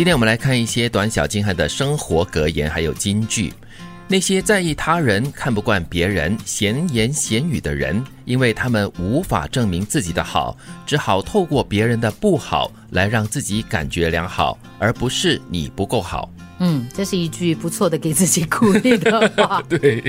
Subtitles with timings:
[0.00, 3.52] 今天我们来看一些短小精悍的生活格言，还有金句。
[4.08, 16.30] 那些在意他人、看不惯别人、闲言闲语的人，因为他们无法证明自己的好，只好透过别人的不好来让自己感觉良好，而不是你不够好。
[16.62, 19.62] 嗯，这是一句不错的给自己鼓励的话。
[19.68, 20.02] 对，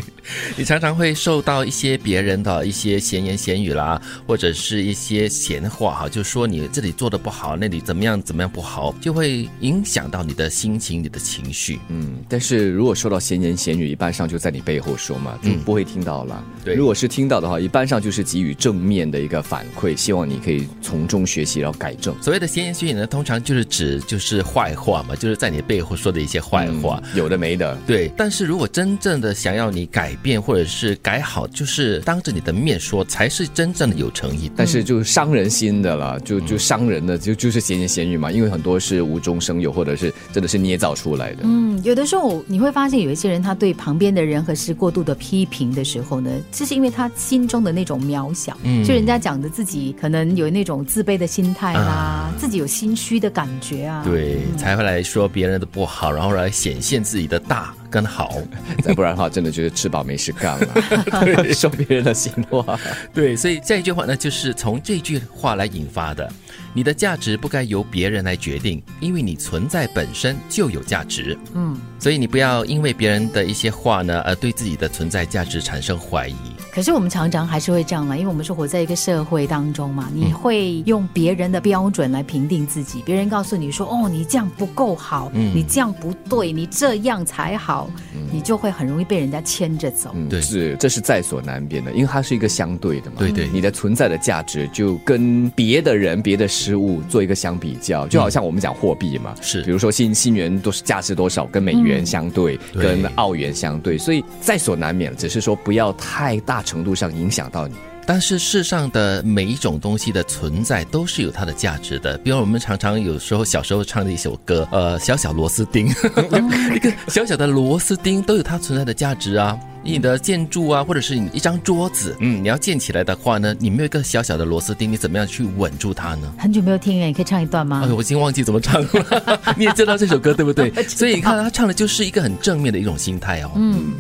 [0.58, 11.80] 你常常会受到一些别人的一些闲言闲语啦，或者是一些闲话哈，就说你这里做的不好，那里怎么样怎么样不好，就会影响到你的心情、你的情绪。
[11.88, 16.44] 嗯，但是如果受到闲言闲语，一般上就在你背后说嘛，就不会听到了。
[16.66, 22.14] 对，如果是听到的话，一般上就是给予正面的一个反馈，希望你可以从中学习，然后改正。
[22.22, 26.41] 所谓的闲言闲语呢，通常就是指就是坏话嘛，就是在你背后说的一些。
[26.42, 28.12] 坏话有的没的，对。
[28.18, 34.52] 但是如果真正的想要你改变或者是改好，就是当着你的面说，才是真正的有诚意。
[34.56, 38.32] 但是就伤人心的了，就就伤人的，就就是闲言闲语嘛。
[38.32, 41.42] 因为很多是无中生有，或者是真的是捏造出来的。
[41.44, 56.31] 嗯，有的时候你会发现，有一些人他对旁边的人和事过度的批评的时候呢，这是因为他心中的那种渺小，嗯就人家讲的自己可能有那种自卑的心态啦，自己有心虚的感觉啊，对，才会来说别人的不好，然后。
[56.36, 58.38] 来显现自己的大跟好，
[58.84, 62.80] 再不然的话，真的就是吃饱没事干了， 说别人的心话。
[63.14, 66.32] 对，所以这一句话呢，就是从这句话来引发的。
[66.74, 71.38] 你的价值不该由别人来决定，因为你存在本身就有价值。
[71.54, 76.51] 嗯，所以你不要因为别人的一些话呢，而对自己的存在价值产生怀疑。
[76.72, 83.02] 可是我们常常还是会这样嘛，因为我们是活在一个社会当中嘛，你会用别人的标准来评定自己。
[83.06, 87.90] 别人告诉你说：“哦，你这样不够好，你这样不对，你这样才好。”
[88.32, 90.12] 你就会很容易被人家牵着走。
[90.14, 93.16] 嗯对，是这是在所难免的，因为它是一个相对的嘛。
[93.18, 96.48] 对对，你的存在的价值就跟别的人、别的。
[96.52, 107.76] 事物做一个相比较，就好像我们讲货币嘛，是，比如说新新元都是价值多少，跟美元相对，跟澳元相对，所以在所难免，只是说不要太大程度上影响到你。
[108.06, 115.88] 但是世上的每一种东西的存在都是有它的价值的，比如我们常常有时候小时候唱的一首歌，呃，小小螺丝钉，
[116.76, 119.58] 一个小小的螺丝钉都有它存在的价值啊。
[119.84, 126.32] 你的建筑啊，或者是你一张桌子，嗯，你要建起来的话呢，你没有一个小小的螺丝钉，你怎么样去稳住它呢？
[126.38, 127.82] 很久没有听了，你可以唱一段吗？
[127.84, 128.90] 哎，我已经忘记怎么唱了。
[129.58, 130.72] 你也知道这首歌对不对？
[130.88, 133.52] 所以你看他唱的就是一个很正面的一种心态哦。
[133.56, 133.94] 嗯，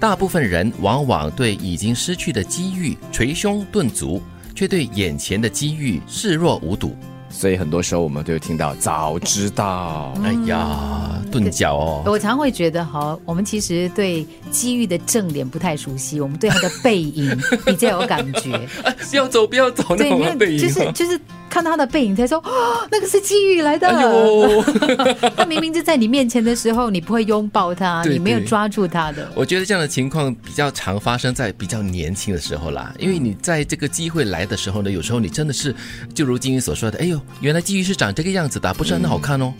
[0.00, 4.22] 大部分人往往对已经失去的机遇捶胸顿足，
[4.54, 6.96] 却对眼前的机遇视若无睹。
[7.30, 12.02] 所以很多时候我们都有听到早知道，哎呀，钝脚哦。
[12.06, 18.58] 我常会觉得哈，我们其实对机遇的正脸不太熟悉，我们对他的背影 比较有感觉。
[19.10, 21.20] 不要走，不要走，那种背影，就是就是。
[21.48, 23.88] 看他的背影，才说：“哦， 那个是机遇来的。
[25.36, 29.30] 他明明就在你面前的时候，你不会拥抱他，你没有抓住他的。
[29.34, 35.74] 我觉得这样的情况比较常发生在比较年轻的时候啦，因为你在这个机会来的时候呢，有时候你真的是
[36.14, 39.52] 就如金鱼所说的，哎呦，原来机遇是长这个样子的，不是很好看哦，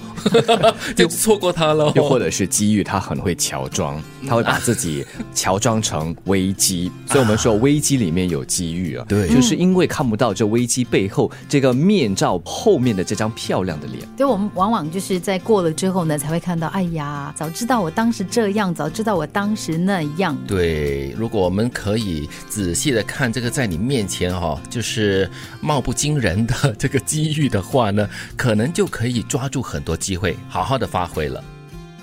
[0.94, 1.90] 就错过他了。
[1.94, 9.04] 又或者是机遇，他很会乔装，他会把自己乔装成危机，所以我们说危机里面有机遇啊。
[9.08, 11.77] 对，就是因为看不到这危机背后这个。
[11.78, 20.36] 面罩后面的这张漂亮的脸，对我们往往就是在过了之后呢，才会看到，哎呀，早知道我当时这样，早知道我当时那样。
[20.46, 25.30] 对，如果我们可以仔细的看这个在你面前哈，就是
[25.60, 31.42] 貌不惊人的这个机遇的话呢，可能就可以抓住很多机会，好好的发挥了。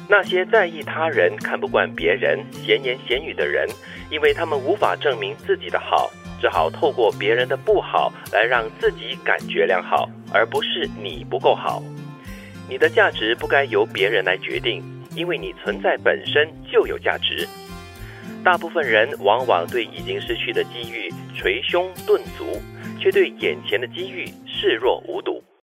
[0.08, 3.68] 那些在意他人、看不惯别人、闲言闲语的人，
[4.12, 6.12] 因为他们无法证明自己的好。
[6.42, 11.82] 只好透过别人的不好来让自己感觉良好，而不是你不够好。
[12.68, 14.84] 你的价值不该由别人来决定，
[15.16, 17.48] 因为你存在本身就有价值。
[18.44, 22.62] 大部分人往往对已经失去的机遇捶胸顿足，
[23.00, 25.44] 却对眼前的机遇视若无睹。